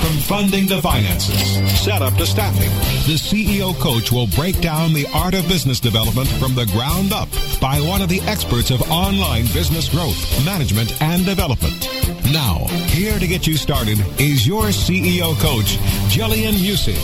[0.00, 2.70] From funding to finances, setup to staffing,
[3.06, 7.28] the CEO coach will break down the art of business development from the ground up
[7.60, 11.86] by one of the experts of online business growth, management, and development.
[12.32, 15.76] Now, here to get you started is your CEO coach,
[16.08, 16.96] Jillian Muessig.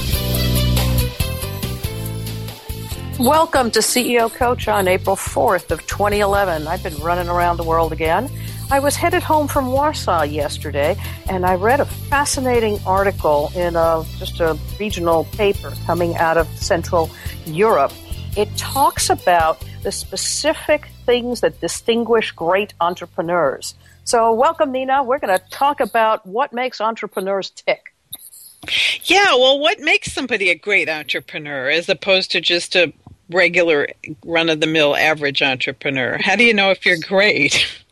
[3.18, 6.66] Welcome to CEO Coach on April 4th of 2011.
[6.66, 8.30] I've been running around the world again.
[8.68, 10.96] I was headed home from Warsaw yesterday
[11.28, 16.48] and I read a fascinating article in a, just a regional paper coming out of
[16.58, 17.08] Central
[17.44, 17.92] Europe.
[18.36, 23.76] It talks about the specific things that distinguish great entrepreneurs.
[24.02, 25.04] So, welcome, Nina.
[25.04, 27.94] We're going to talk about what makes entrepreneurs tick.
[29.04, 32.92] Yeah, well, what makes somebody a great entrepreneur as opposed to just a
[33.30, 33.88] regular
[34.24, 36.18] run of the mill average entrepreneur?
[36.20, 37.64] How do you know if you're great?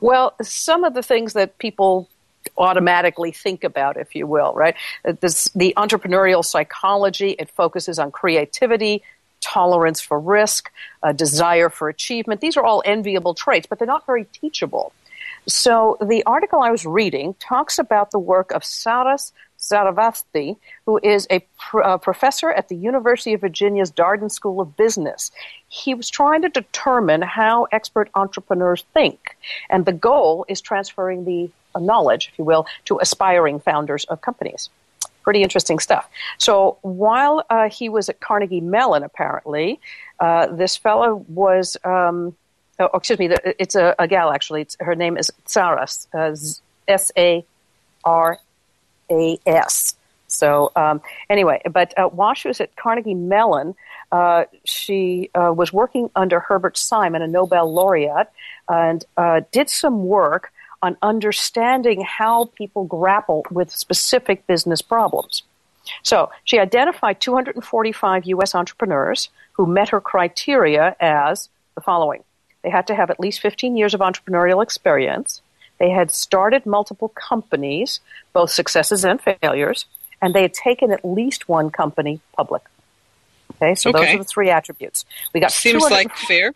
[0.00, 2.08] well, some of the things that people
[2.56, 4.74] automatically think about, if you will, right?
[5.04, 9.02] Uh, this, the entrepreneurial psychology, it focuses on creativity,
[9.40, 10.70] tolerance for risk,
[11.02, 12.40] a desire for achievement.
[12.40, 14.92] These are all enviable traits, but they're not very teachable.
[15.46, 19.32] So the article I was reading talks about the work of Saras
[19.68, 24.76] Sarasvathy, who is a pr- uh, professor at the University of Virginia's Darden School of
[24.76, 25.30] Business.
[25.68, 29.18] He was trying to determine how expert entrepreneurs think,
[29.70, 34.20] and the goal is transferring the uh, knowledge, if you will, to aspiring founders of
[34.20, 34.70] companies.
[35.22, 36.08] Pretty interesting stuff.
[36.38, 39.80] So while uh, he was at Carnegie Mellon, apparently,
[40.20, 41.76] uh, this fellow was.
[41.82, 42.36] Um,
[42.78, 44.60] oh, excuse me, it's a, a gal actually.
[44.62, 46.36] It's, her name is Saras, uh,
[46.86, 47.44] S A
[48.04, 48.38] R
[49.14, 49.94] a-S.
[50.26, 53.74] So um, anyway, but uh, while she was at Carnegie Mellon,
[54.10, 58.28] uh, she uh, was working under Herbert Simon, a Nobel laureate,
[58.68, 60.52] and uh, did some work
[60.82, 65.42] on understanding how people grapple with specific business problems.
[66.02, 68.54] So she identified 245 U.S.
[68.54, 72.22] entrepreneurs who met her criteria as the following.
[72.62, 75.42] They had to have at least 15 years of entrepreneurial experience.
[75.78, 78.00] They had started multiple companies,
[78.32, 79.86] both successes and failures,
[80.22, 82.62] and they had taken at least one company public.
[83.56, 83.98] Okay, so okay.
[83.98, 85.04] those are the three attributes.
[85.32, 86.52] We got seems like fair.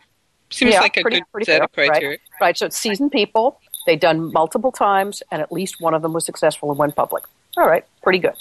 [0.49, 2.09] Seems yeah, like a pretty, good pretty set fair, of criteria.
[2.09, 2.19] Right?
[2.41, 2.57] right.
[2.57, 3.59] So it's seasoned people.
[3.85, 7.23] They'd done multiple times, and at least one of them was successful and went public.
[7.57, 8.35] All right, pretty good.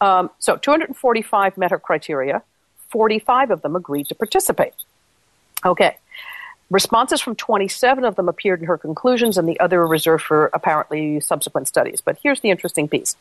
[0.00, 2.42] Um, so 245 met her criteria.
[2.90, 4.74] 45 of them agreed to participate.
[5.64, 5.96] Okay.
[6.70, 10.50] Responses from 27 of them appeared in her conclusions, and the other were reserved for
[10.52, 12.02] apparently subsequent studies.
[12.02, 13.16] But here's the interesting piece.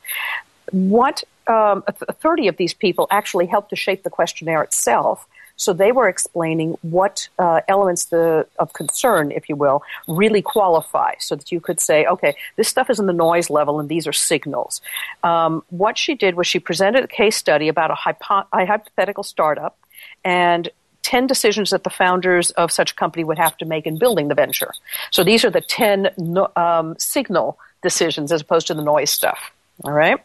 [0.72, 5.26] What um, 30 of these people actually helped to shape the questionnaire itself.
[5.56, 11.14] So they were explaining what uh, elements the, of concern, if you will, really qualify,
[11.20, 14.06] so that you could say, okay, this stuff is in the noise level, and these
[14.06, 14.82] are signals.
[15.24, 19.24] Um, what she did was she presented a case study about a, hypo- a hypothetical
[19.24, 19.80] startup,
[20.24, 20.70] and
[21.08, 24.28] 10 decisions that the founders of such a company would have to make in building
[24.28, 24.74] the venture.
[25.10, 26.10] So these are the 10
[26.58, 29.52] um, signal decisions as opposed to the noise stuff.
[29.86, 30.20] All right?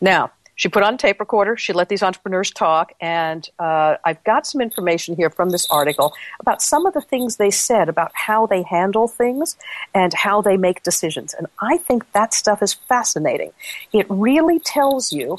[0.00, 1.56] Now, she put on tape recorder.
[1.56, 6.12] She let these entrepreneurs talk, and uh, I've got some information here from this article
[6.40, 9.56] about some of the things they said about how they handle things
[9.94, 11.34] and how they make decisions.
[11.34, 13.52] And I think that stuff is fascinating.
[13.92, 15.38] It really tells you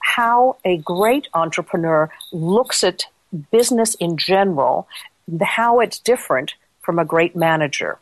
[0.00, 3.06] how a great entrepreneur looks at
[3.50, 4.88] business in general,
[5.42, 7.98] how it's different from a great manager.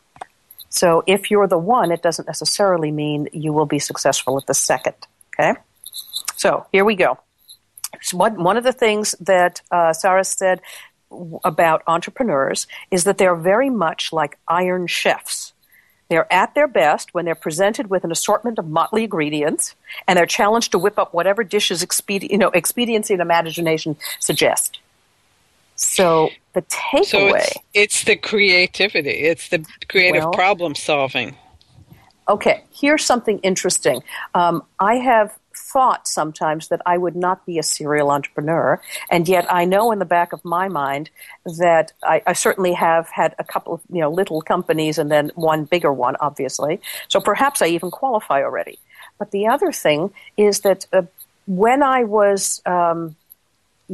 [0.69, 4.55] So if you're the one, it doesn't necessarily mean you will be successful at the
[4.55, 4.95] second.
[5.35, 5.59] Okay?
[6.37, 7.19] So here we go.
[8.01, 10.61] So one, one of the things that uh, Sarah said
[11.45, 15.53] about entrepreneurs is that they're very much like iron chefs.
[16.09, 19.75] They're at their best when they're presented with an assortment of motley ingredients,
[20.07, 24.81] and they're challenged to whip up whatever dishes expedi- you know, expediency and imagination suggest.
[25.83, 27.05] So the takeaway.
[27.05, 29.11] So it's, it's, the creativity.
[29.11, 31.37] It's the creative well, problem solving.
[32.29, 34.03] Okay, here's something interesting.
[34.35, 38.81] Um, I have thought sometimes that I would not be a serial entrepreneur,
[39.11, 41.11] and yet I know in the back of my mind
[41.59, 45.33] that I, I, certainly have had a couple of you know little companies and then
[45.35, 46.81] one bigger one, obviously.
[47.09, 48.79] So perhaps I even qualify already.
[49.19, 51.03] But the other thing is that uh,
[51.47, 53.17] when I was um,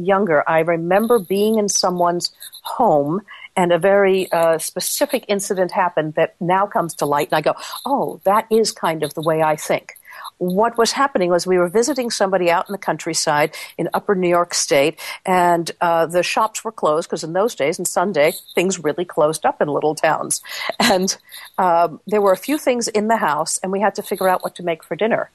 [0.05, 3.21] younger, I remember being in someone's home
[3.55, 7.55] and a very uh, specific incident happened that now comes to light, and I go,
[7.85, 9.95] oh, that is kind of the way I think.
[10.37, 14.29] What was happening was we were visiting somebody out in the countryside in upper New
[14.29, 18.81] York State, and uh, the shops were closed because in those days, and Sunday, things
[18.81, 20.41] really closed up in little towns.
[20.79, 21.17] And
[21.57, 24.41] um, there were a few things in the house, and we had to figure out
[24.41, 25.29] what to make for dinner.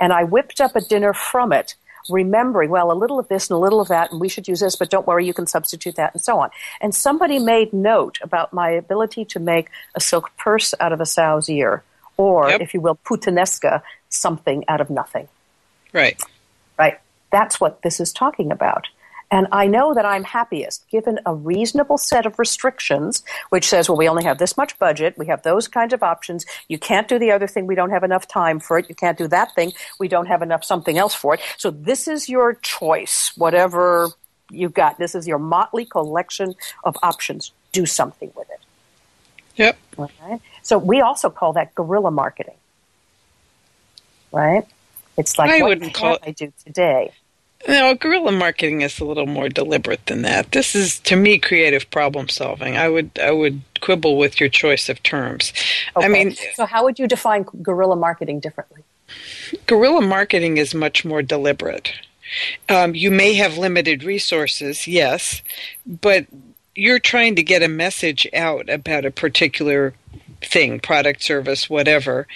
[0.00, 1.74] And I whipped up a dinner from it
[2.08, 4.60] remembering, well, a little of this and a little of that, and we should use
[4.60, 6.50] this, but don't worry, you can substitute that, and so on.
[6.80, 11.06] And somebody made note about my ability to make a silk purse out of a
[11.06, 11.82] sow's ear,
[12.16, 12.60] or, yep.
[12.60, 15.28] if you will, puttanesca, something out of nothing.
[15.92, 16.20] Right.
[16.78, 16.98] Right.
[17.30, 18.86] That's what this is talking about.
[19.30, 23.98] And I know that I'm happiest given a reasonable set of restrictions, which says, well,
[23.98, 25.18] we only have this much budget.
[25.18, 26.46] We have those kinds of options.
[26.68, 27.66] You can't do the other thing.
[27.66, 28.88] We don't have enough time for it.
[28.88, 29.72] You can't do that thing.
[29.98, 31.40] We don't have enough something else for it.
[31.58, 34.10] So this is your choice, whatever
[34.50, 34.98] you've got.
[34.98, 37.52] This is your motley collection of options.
[37.72, 38.60] Do something with it.
[39.56, 39.78] Yep.
[39.98, 40.40] Okay.
[40.62, 42.54] So we also call that guerrilla marketing.
[44.30, 44.66] Right?
[45.16, 47.12] It's like I what wouldn't call it- I do today?
[47.68, 50.52] No, guerrilla marketing is a little more deliberate than that.
[50.52, 52.76] This is, to me, creative problem solving.
[52.76, 55.52] I would, I would quibble with your choice of terms.
[55.96, 56.06] Okay.
[56.06, 58.82] I mean, so how would you define guerrilla marketing differently?
[59.66, 61.92] Guerrilla marketing is much more deliberate.
[62.68, 65.42] Um, you may have limited resources, yes,
[65.86, 66.26] but
[66.74, 69.94] you're trying to get a message out about a particular
[70.42, 72.26] thing, product, service, whatever,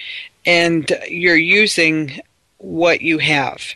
[0.47, 2.21] and you're using
[2.59, 3.75] what you have.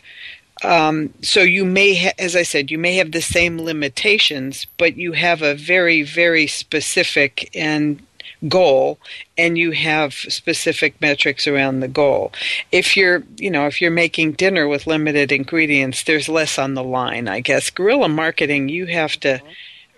[0.65, 4.97] Um, so you may, ha- as I said, you may have the same limitations, but
[4.97, 8.01] you have a very, very specific and
[8.47, 8.97] goal
[9.37, 12.31] and you have specific metrics around the goal.
[12.71, 16.83] If you're, you know, if you're making dinner with limited ingredients, there's less on the
[16.83, 17.69] line, I guess.
[17.69, 19.41] Guerrilla marketing, you have to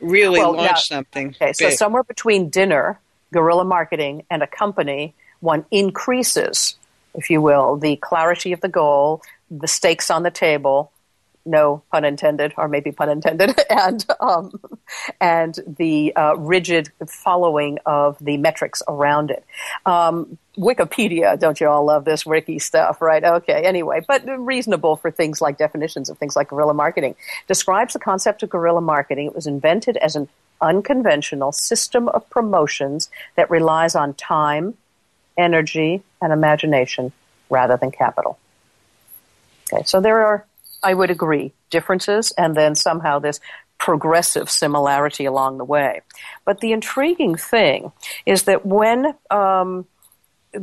[0.02, 1.36] really well, launch something.
[1.42, 3.00] Okay, so somewhere between dinner,
[3.34, 6.76] guerrilla marketing, and a company, one increases,
[7.16, 10.92] if you will, the clarity of the goal, the stakes on the table,
[11.46, 14.52] no pun intended, or maybe pun intended, and um,
[15.20, 19.44] and the uh, rigid following of the metrics around it.
[19.86, 23.24] Um, Wikipedia, don't you all love this wiki stuff, right?
[23.24, 27.16] Okay, anyway, but reasonable for things like definitions of things like guerrilla marketing.
[27.48, 29.28] Describes the concept of guerrilla marketing.
[29.28, 30.28] It was invented as an
[30.60, 34.76] unconventional system of promotions that relies on time,
[35.38, 37.12] energy, and imagination
[37.50, 38.40] rather than capital.
[39.72, 40.46] Okay, so there are,
[40.84, 43.40] I would agree, differences and then somehow this
[43.78, 46.02] progressive similarity along the way.
[46.46, 47.92] But the intriguing thing
[48.26, 49.86] is that when um,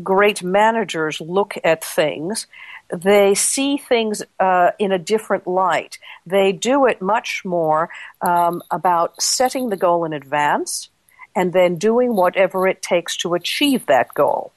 [0.03, 2.47] great managers look at things,
[2.93, 5.99] they see things uh, in a different light.
[6.27, 7.89] They do it much more
[8.21, 10.89] um, about setting the goal in advance
[11.37, 14.53] and then doing whatever it takes to achieve that goal.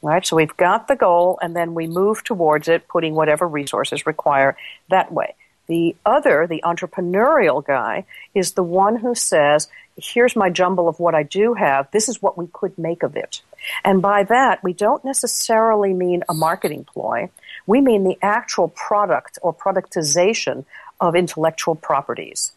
[0.00, 0.24] Right?
[0.24, 4.56] So we've got the goal and then we move towards it, putting whatever resources require
[4.90, 5.34] that way.
[5.66, 11.14] The other, the entrepreneurial guy, is the one who says, here's my jumble of what
[11.14, 11.90] I do have.
[11.90, 13.42] This is what we could make of it.
[13.84, 17.28] And by that, we don't necessarily mean a marketing ploy.
[17.66, 20.64] We mean the actual product or productization
[21.00, 22.52] of intellectual properties.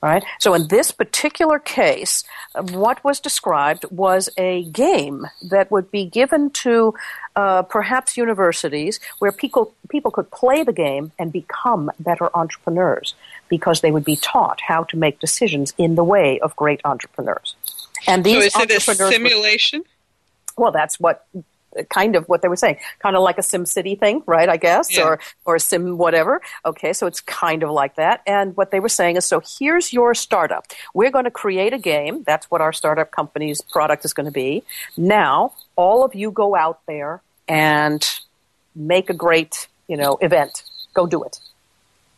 [0.00, 0.22] Right?
[0.38, 2.22] So in this particular case,
[2.54, 6.94] what was described was a game that would be given to
[7.34, 13.16] uh, perhaps universities where people, people could play the game and become better entrepreneurs
[13.48, 17.56] because they would be taught how to make decisions in the way of great entrepreneurs.
[18.06, 19.80] And these so is it a simulation?
[20.56, 21.26] Were, well, that's what
[21.90, 24.48] kind of what they were saying, kind of like a SimCity thing, right?
[24.48, 25.04] I guess, yeah.
[25.04, 26.40] or or a Sim whatever.
[26.64, 28.22] Okay, so it's kind of like that.
[28.26, 30.66] And what they were saying is, so here's your startup.
[30.94, 32.22] We're going to create a game.
[32.24, 34.62] That's what our startup company's product is going to be.
[34.96, 38.06] Now, all of you go out there and
[38.74, 40.62] make a great, you know, event.
[40.94, 41.38] Go do it.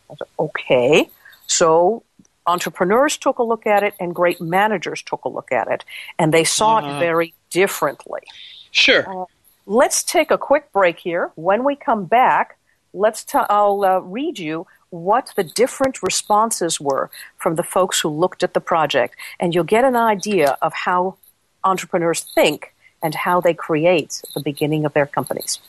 [0.09, 1.09] Said, okay,
[1.47, 2.03] so
[2.47, 5.85] entrepreneurs took a look at it and great managers took a look at it
[6.19, 6.97] and they saw uh-huh.
[6.97, 8.23] it very differently.
[8.71, 9.23] Sure.
[9.23, 9.25] Uh,
[9.71, 11.31] let's take a quick break here.
[11.37, 12.59] When we come back,
[12.93, 17.09] let's t- I'll uh, read you what the different responses were
[17.39, 21.17] from the folks who looked at the project, and you'll get an idea of how
[21.63, 25.61] entrepreneurs think and how they create the beginning of their companies.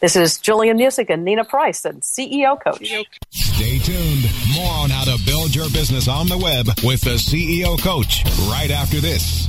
[0.00, 2.86] This is Jillian Muessig and Nina Price, and CEO Coach.
[3.30, 4.24] Stay tuned.
[4.54, 8.70] More on how to build your business on the web with the CEO Coach right
[8.70, 9.48] after this.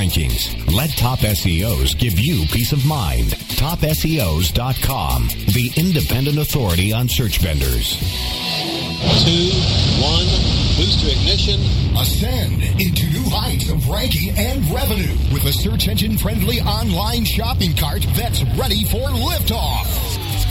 [0.01, 0.49] rankings.
[0.73, 3.27] Let Top SEOs give you peace of mind.
[3.61, 7.99] TopSEOs.com, the independent authority on search vendors.
[9.21, 9.49] Two,
[10.01, 10.25] one,
[10.77, 11.59] boost to ignition.
[11.95, 17.75] Ascend into new heights of ranking and revenue with a search engine friendly online shopping
[17.75, 20.00] cart that's ready for liftoff.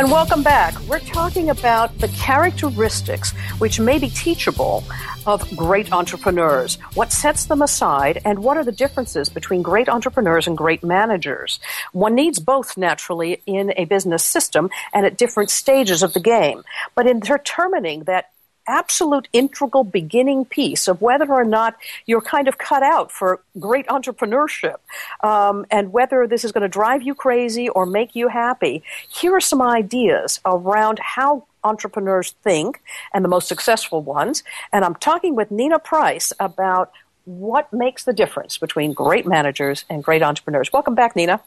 [0.00, 0.76] And welcome back.
[0.88, 4.82] We're talking about the characteristics which may be teachable
[5.26, 6.74] of great entrepreneurs.
[6.94, 11.60] What sets them aside and what are the differences between great entrepreneurs and great managers?
[11.92, 16.64] One needs both naturally in a business system and at different stages of the game.
[16.96, 18.31] But in determining that
[18.66, 21.76] absolute integral beginning piece of whether or not
[22.06, 24.76] you're kind of cut out for great entrepreneurship
[25.22, 28.82] um, and whether this is going to drive you crazy or make you happy.
[29.08, 32.82] Here are some ideas around how entrepreneurs think
[33.14, 34.42] and the most successful ones.
[34.72, 36.92] And I'm talking with Nina Price about
[37.24, 40.72] what makes the difference between great managers and great entrepreneurs.
[40.72, 41.40] Welcome back, Nina.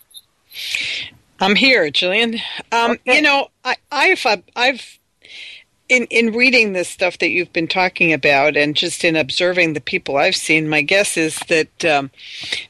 [1.39, 2.39] I'm here, Jillian.
[2.71, 3.17] Um, okay.
[3.17, 4.99] You know, I, I've I've
[5.87, 9.81] in in reading this stuff that you've been talking about and just in observing the
[9.81, 12.09] people I've seen, my guess is that um,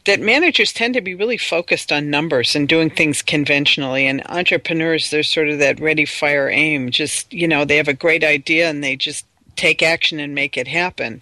[0.06, 5.10] that managers tend to be really focused on numbers and doing things conventionally, and entrepreneurs
[5.10, 6.92] they're sort of that ready, fire, aim.
[6.92, 10.58] Just you know, they have a great idea and they just take action and make
[10.58, 11.22] it happen.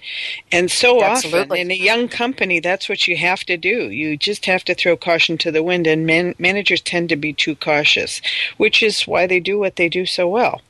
[0.51, 1.39] And so Absolutely.
[1.39, 3.91] often in a young company, that's what you have to do.
[3.91, 7.33] You just have to throw caution to the wind, and man- managers tend to be
[7.33, 8.21] too cautious,
[8.57, 10.61] which is why they do what they do so well.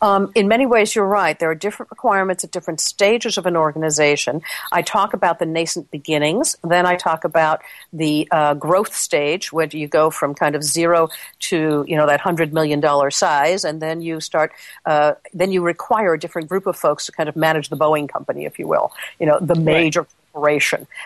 [0.00, 1.38] Um, in many ways, you're right.
[1.38, 4.42] There are different requirements at different stages of an organization.
[4.72, 6.56] I talk about the nascent beginnings.
[6.64, 7.62] Then I talk about
[7.92, 11.08] the uh, growth stage, where you go from kind of zero
[11.40, 14.52] to you know that hundred million dollar size, and then you start.
[14.86, 18.08] Uh, then you require a different group of folks to kind of manage the Boeing
[18.08, 18.92] company, if you will.
[19.18, 20.02] You know, the major.
[20.02, 20.08] Right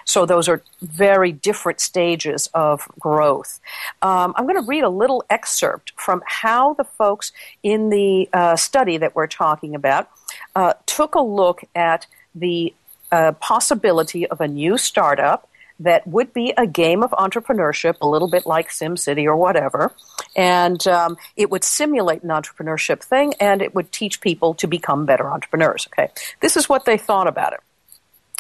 [0.05, 3.61] So those are very different stages of growth.
[4.03, 8.57] Um, I'm going to read a little excerpt from how the folks in the uh,
[8.57, 10.09] study that we're talking about
[10.55, 12.75] uh, took a look at the
[13.13, 15.49] uh, possibility of a new startup
[15.81, 19.93] that would be a game of entrepreneurship, a little bit like SimCity or whatever.
[20.37, 25.05] And um, it would simulate an entrepreneurship thing and it would teach people to become
[25.05, 25.89] better entrepreneurs.
[25.93, 26.13] Okay.
[26.41, 27.61] This is what they thought about it.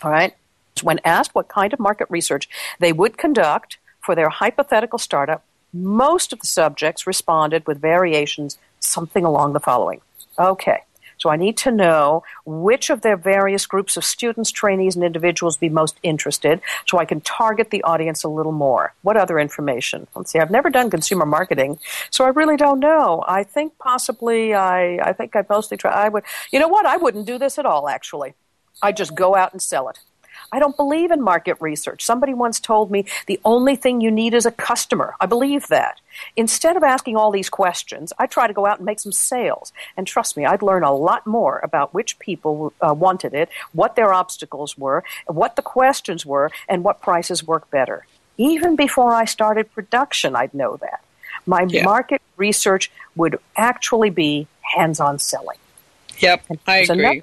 [0.02, 0.34] All right.
[0.82, 2.48] When asked what kind of market research
[2.80, 9.24] they would conduct for their hypothetical startup, most of the subjects responded with variations, something
[9.24, 10.00] along the following.
[10.38, 10.80] Okay,
[11.16, 15.56] so I need to know which of their various groups of students, trainees, and individuals
[15.56, 18.94] be most interested so I can target the audience a little more.
[19.02, 20.08] What other information?
[20.16, 21.78] Let's see, I've never done consumer marketing,
[22.10, 23.24] so I really don't know.
[23.28, 26.96] I think possibly I, I think I'd mostly try, I would, you know what, I
[26.96, 28.34] wouldn't do this at all, actually.
[28.82, 30.00] I'd just go out and sell it.
[30.54, 32.04] I don't believe in market research.
[32.04, 35.16] Somebody once told me the only thing you need is a customer.
[35.20, 35.98] I believe that.
[36.36, 39.72] Instead of asking all these questions, I try to go out and make some sales.
[39.96, 43.96] And trust me, I'd learn a lot more about which people uh, wanted it, what
[43.96, 48.06] their obstacles were, what the questions were, and what prices work better.
[48.36, 51.02] Even before I started production, I'd know that.
[51.46, 51.82] My yeah.
[51.82, 55.58] market research would actually be hands on selling.
[56.18, 56.94] Yep, I agree.
[56.94, 57.22] Another,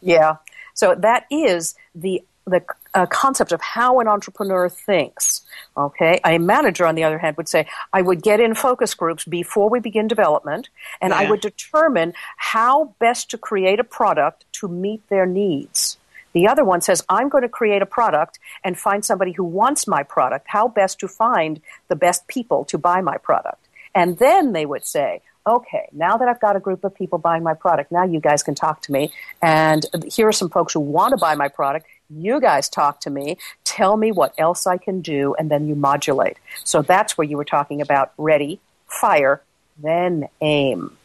[0.00, 0.36] yeah.
[0.74, 2.64] So that is the the
[2.94, 5.42] uh, concept of how an entrepreneur thinks.
[5.76, 9.24] Okay, a manager, on the other hand, would say, I would get in focus groups
[9.24, 10.68] before we begin development,
[11.00, 11.18] and yeah.
[11.18, 15.98] I would determine how best to create a product to meet their needs.
[16.32, 19.86] The other one says, I'm going to create a product and find somebody who wants
[19.86, 20.46] my product.
[20.48, 23.66] How best to find the best people to buy my product?
[23.94, 27.42] And then they would say, okay, now that I've got a group of people buying
[27.42, 29.10] my product, now you guys can talk to me.
[29.40, 31.86] And here are some folks who want to buy my product.
[32.10, 35.74] You guys talk to me, tell me what else I can do, and then you
[35.74, 36.38] modulate.
[36.64, 39.42] So that's where you were talking about ready, fire,
[39.82, 40.97] then aim.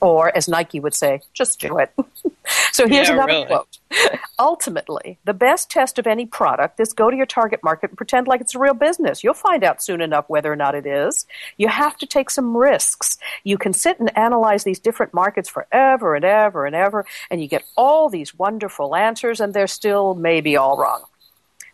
[0.00, 1.90] Or, as Nike would say, just do it.
[2.72, 3.46] so here's yeah, another really.
[3.46, 3.68] quote.
[4.38, 8.26] Ultimately, the best test of any product is go to your target market and pretend
[8.26, 9.24] like it's a real business.
[9.24, 11.26] You'll find out soon enough whether or not it is.
[11.56, 13.16] You have to take some risks.
[13.44, 17.48] You can sit and analyze these different markets forever and ever and ever, and you
[17.48, 21.04] get all these wonderful answers, and they're still maybe all wrong.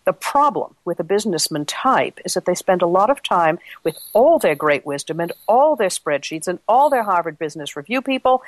[0.04, 3.98] The problem with a businessman type is that they spend a lot of time with
[4.12, 8.42] all their great wisdom and all their spreadsheets and all their Harvard Business Review people,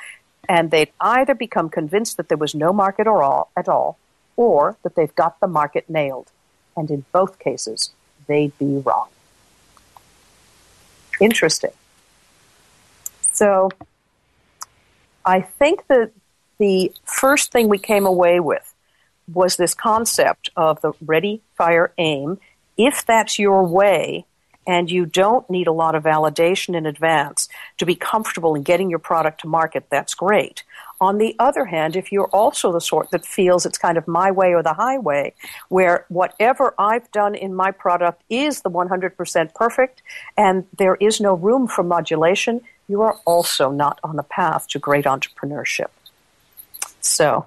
[0.49, 3.97] and they'd either become convinced that there was no market or all, at all,
[4.35, 6.29] or that they've got the market nailed.
[6.75, 7.91] And in both cases,
[8.27, 9.07] they'd be wrong.
[11.21, 11.71] Interesting.
[13.31, 13.69] So
[15.25, 16.11] I think that
[16.57, 18.74] the first thing we came away with
[19.31, 22.39] was this concept of the ready, fire, aim.
[22.77, 24.25] If that's your way,
[24.67, 28.89] and you don't need a lot of validation in advance to be comfortable in getting
[28.89, 30.63] your product to market, that's great.
[31.01, 34.31] On the other hand, if you're also the sort that feels it's kind of my
[34.31, 35.33] way or the highway,
[35.69, 40.01] where whatever I've done in my product is the 100% perfect
[40.37, 44.79] and there is no room for modulation, you are also not on the path to
[44.79, 45.89] great entrepreneurship.
[47.01, 47.45] So,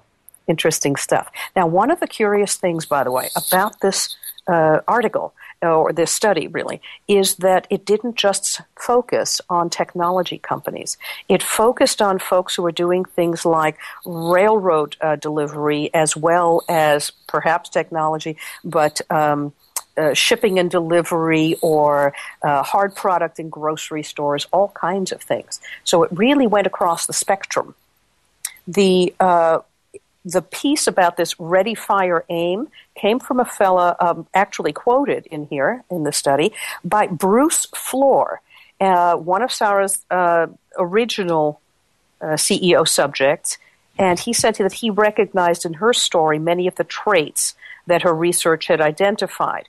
[0.49, 1.31] interesting stuff.
[1.55, 4.15] Now, one of the curious things, by the way, about this
[4.47, 10.97] uh, article or this study really is that it didn't just focus on technology companies.
[11.27, 17.11] It focused on folks who were doing things like railroad uh, delivery as well as
[17.27, 19.53] perhaps technology, but um,
[19.97, 25.59] uh, shipping and delivery or uh, hard product in grocery stores, all kinds of things.
[25.83, 27.75] So it really went across the spectrum.
[28.65, 29.59] The uh,
[30.25, 35.47] the piece about this ready, fire, aim came from a fella um, actually quoted in
[35.47, 36.51] here in the study
[36.83, 38.37] by Bruce Flohr,
[38.81, 41.61] uh, one of Sarah's uh, original
[42.21, 43.57] uh, CEO subjects.
[43.97, 47.55] And he said that he recognized in her story many of the traits
[47.87, 49.67] that her research had identified.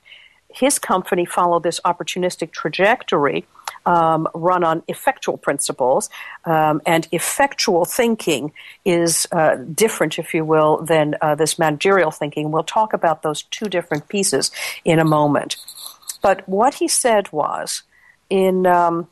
[0.49, 3.45] His company followed this opportunistic trajectory
[3.85, 6.09] um, run on effectual principles,
[6.45, 8.53] um, and effectual thinking
[8.85, 12.51] is uh, different, if you will, than uh, this managerial thinking.
[12.51, 14.51] We'll talk about those two different pieces
[14.85, 15.57] in a moment.
[16.21, 17.83] But what he said was
[18.29, 19.07] in um,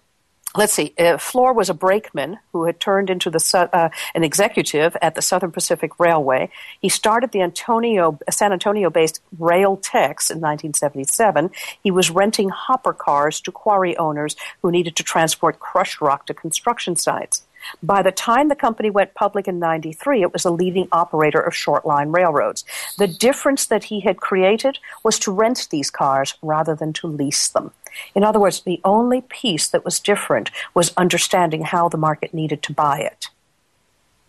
[0.56, 4.98] let's see, uh, Flohr was a brakeman who had turned into the, uh, an executive
[5.02, 6.50] at the Southern Pacific Railway.
[6.82, 11.52] He started the Antonio, San Antonio-based RailTex in 1977.
[11.84, 16.34] He was renting hopper cars to quarry owners who needed to transport crushed rock to
[16.34, 17.44] construction sites.
[17.82, 21.56] By the time the company went public in 93, it was a leading operator of
[21.56, 22.66] short line railroads.
[22.98, 27.48] The difference that he had created was to rent these cars rather than to lease
[27.48, 27.72] them.
[28.16, 32.62] In other words, the only piece that was different was understanding how the market needed
[32.64, 33.28] to buy it.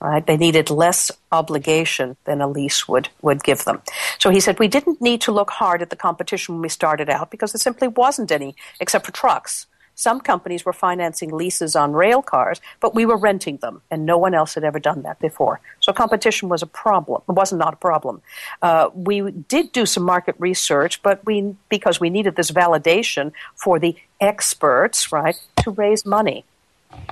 [0.01, 0.27] Right?
[0.27, 3.83] They needed less obligation than a lease would, would give them.
[4.19, 7.11] So he said, we didn't need to look hard at the competition when we started
[7.11, 9.67] out because there simply wasn't any except for trucks.
[10.01, 14.17] Some companies were financing leases on rail cars, but we were renting them, and no
[14.17, 15.61] one else had ever done that before.
[15.81, 17.21] So competition was a problem.
[17.29, 18.23] It wasn't not a problem.
[18.63, 23.79] Uh, we did do some market research, but we because we needed this validation for
[23.79, 26.47] the experts, right, to raise money.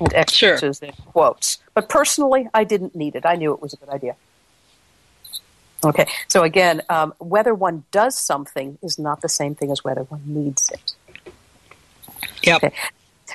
[0.01, 0.89] And experts sure.
[0.89, 1.59] in quotes.
[1.75, 3.27] But personally, I didn't need it.
[3.27, 4.17] I knew it was a good idea.
[5.85, 10.05] Okay, so again, um, whether one does something is not the same thing as whether
[10.05, 10.95] one needs it.
[12.43, 12.65] Yep.
[12.65, 12.75] Okay.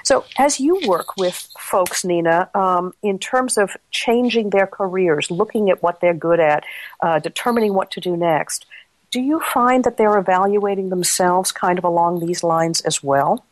[0.04, 5.70] So, as you work with folks, Nina, um, in terms of changing their careers, looking
[5.70, 6.64] at what they're good at,
[7.02, 8.66] uh, determining what to do next,
[9.12, 13.46] do you find that they're evaluating themselves kind of along these lines as well?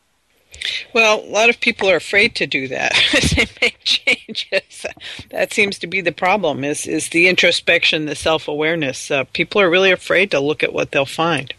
[0.94, 4.86] Well, a lot of people are afraid to do that as they make changes.
[5.30, 9.12] That seems to be the problem: is is the introspection, the self awareness.
[9.12, 11.54] Uh, people are really afraid to look at what they'll find.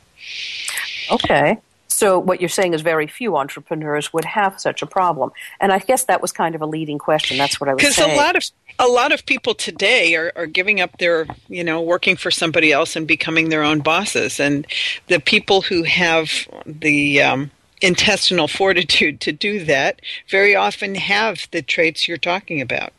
[1.11, 1.57] Okay.
[1.95, 5.79] So what you're saying is very few entrepreneurs would have such a problem, and I
[5.79, 7.39] guess that was kind of a leading question.
[7.39, 8.11] That's what I was saying.
[8.11, 8.45] Because a lot of
[8.79, 12.73] a lot of people today are, are giving up their, you know, working for somebody
[12.73, 14.67] else and becoming their own bosses, and
[15.09, 16.31] the people who have
[16.67, 17.51] the um,
[17.81, 22.93] intestinal fortitude to do that very often have the traits you're talking about.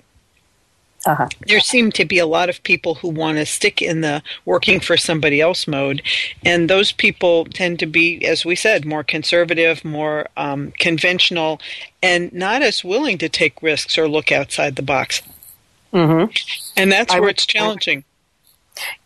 [1.06, 1.28] Uh-huh.
[1.48, 4.80] There seem to be a lot of people who want to stick in the working
[4.80, 6.02] for somebody else mode,
[6.46, 11.60] and those people tend to be, as we said, more conservative, more um, conventional,
[12.02, 15.22] and not as willing to take risks or look outside the box.
[15.92, 16.32] Mm-hmm.
[16.78, 18.06] And that's I where would- it's challenging.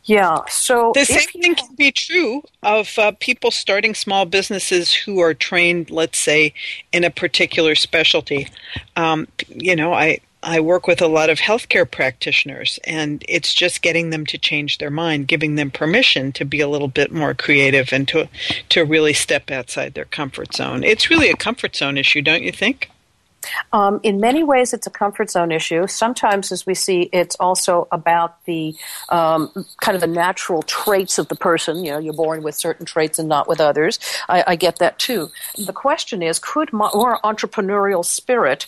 [0.05, 0.39] Yeah.
[0.47, 5.33] So The same thing can be true of uh, people starting small businesses who are
[5.33, 6.53] trained, let's say,
[6.93, 8.47] in a particular specialty.
[8.95, 13.82] Um, you know, I I work with a lot of healthcare practitioners, and it's just
[13.82, 17.34] getting them to change their mind, giving them permission to be a little bit more
[17.34, 18.30] creative and to
[18.69, 20.84] to really step outside their comfort zone.
[20.84, 22.89] It's really a comfort zone issue, don't you think?
[23.71, 25.88] Um, in many ways, it's a comfort zone issue.
[25.88, 28.76] Sometimes, as we see, it's also about the
[29.10, 31.84] um, kind of the natural traits of the person.
[31.84, 34.00] You know, you're born with certain traits and not with others.
[34.30, 35.30] I, I get that too.
[35.58, 38.67] The question is, could more entrepreneurial spirit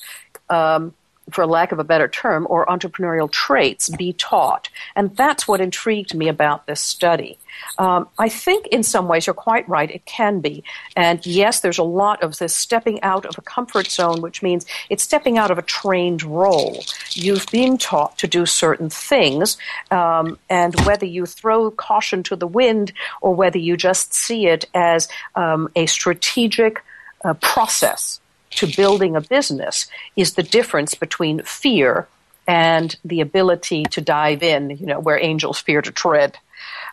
[0.50, 0.94] um,
[1.32, 4.70] for lack of a better term, or entrepreneurial traits be taught.
[4.96, 7.38] And that's what intrigued me about this study.
[7.78, 10.64] Um, I think in some ways you're quite right, it can be.
[10.96, 14.66] And yes, there's a lot of this stepping out of a comfort zone, which means
[14.90, 16.84] it's stepping out of a trained role.
[17.12, 19.58] You've been taught to do certain things,
[19.92, 24.66] um, and whether you throw caution to the wind or whether you just see it
[24.74, 26.84] as um, a strategic
[27.24, 28.20] uh, process
[28.52, 32.08] to building a business is the difference between fear
[32.48, 36.38] and the ability to dive in, you know, where angels fear to tread.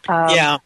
[0.08, 0.58] Um, yeah.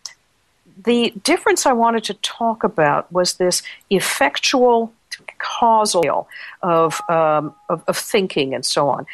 [0.84, 4.92] The difference I wanted to talk about was this effectual
[5.38, 6.28] causal
[6.62, 9.06] of, um, of, of thinking and so on.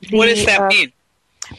[0.00, 0.92] The, what does that uh, mean?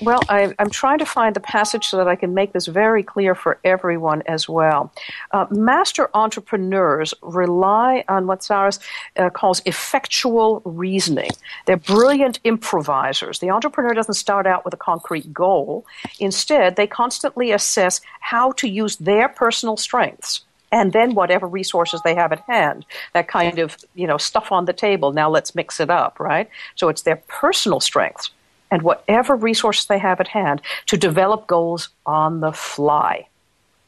[0.02, 3.04] Well, I, I'm trying to find the passage so that I can make this very
[3.04, 4.92] clear for everyone as well.
[5.32, 8.80] Uh, master entrepreneurs rely on what Saras
[9.18, 11.32] uh, calls effectual reasoning.
[11.66, 13.40] They're brilliant improvisers.
[13.40, 15.86] The entrepreneur doesn't start out with a concrete goal.
[16.20, 22.16] Instead, they constantly assess how to use their personal strengths and then whatever resources they
[22.16, 25.80] have at hand that kind of you know stuff on the table now let's mix
[25.80, 28.32] it up right so it's their personal strengths
[28.72, 33.28] and whatever resources they have at hand to develop goals on the fly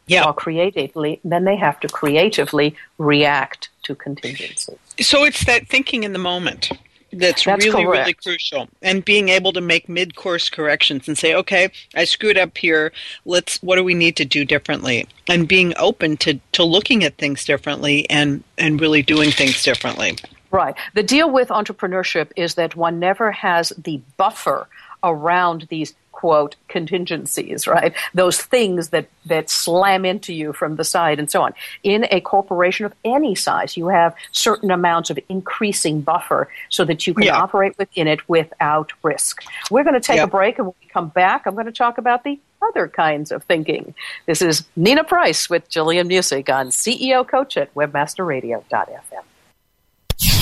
[0.08, 0.26] Yeah.
[0.26, 6.14] while creatively then they have to creatively react to contingencies So it's that thinking in
[6.14, 6.72] the moment
[7.14, 8.68] that's, That's really, really crucial.
[8.82, 12.92] And being able to make mid course corrections and say, okay, I screwed up here.
[13.26, 15.08] Let's what do we need to do differently?
[15.30, 20.18] And being open to, to looking at things differently and, and really doing things differently.
[20.52, 20.76] Right.
[20.94, 24.68] The deal with entrepreneurship is that one never has the buffer
[25.04, 27.94] around these quote contingencies, right?
[28.16, 31.54] Those things that, that slam into you from the side and so on.
[31.84, 37.06] In a corporation of any size, you have certain amounts of increasing buffer so that
[37.06, 37.38] you can Yeah.
[37.38, 39.44] operate within it without risk.
[39.70, 40.24] We're going to take Yeah.
[40.24, 43.32] a break and when we come back, I'm going to talk about the other kinds
[43.32, 43.94] of thinking.
[44.26, 49.24] This is Nina Price with Jillian Muessig on CEO Coach at webmasterradio.fm.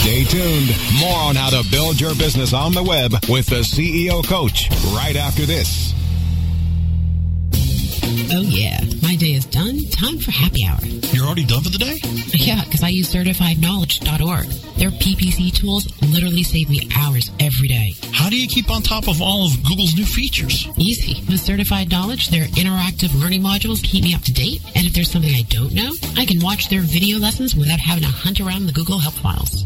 [0.06, 0.70] Stay tuned.
[1.00, 5.15] More on how to build your business on the web with the CEO Coach right
[5.15, 5.96] after this.
[8.32, 8.82] Oh, yeah.
[9.02, 9.80] My day is done.
[9.89, 10.78] Time for happy hour.
[11.12, 11.98] You're already done for the day?
[12.38, 14.46] Yeah, because I use certifiedknowledge.org.
[14.78, 17.96] Their PPC tools literally save me hours every day.
[18.12, 20.68] How do you keep on top of all of Google's new features?
[20.78, 21.24] Easy.
[21.28, 24.62] With Certified Knowledge, their interactive learning modules keep me up to date.
[24.76, 28.04] And if there's something I don't know, I can watch their video lessons without having
[28.04, 29.65] to hunt around the Google Help files.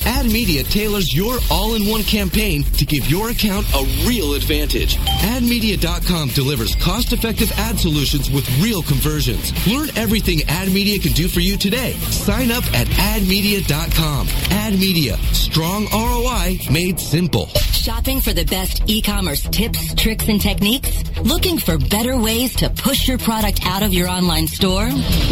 [0.01, 4.97] AdMedia tailors your all-in-one campaign to give your account a real advantage.
[4.97, 9.51] AdMedia.com delivers cost-effective ad solutions with real conversions.
[9.67, 11.93] Learn everything AdMedia can do for you today.
[12.09, 14.27] Sign up at AdMedia.com.
[14.27, 17.47] AdMedia, strong ROI made simple.
[17.71, 21.03] Shopping for the best e-commerce tips, tricks, and techniques?
[21.23, 24.89] Looking for better ways to push your product out of your online store?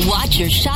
[0.08, 0.70] Watch your shopping